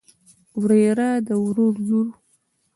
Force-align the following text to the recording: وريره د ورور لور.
وريره 0.61 1.09
د 1.27 1.29
ورور 1.45 1.73
لور. 1.87 2.07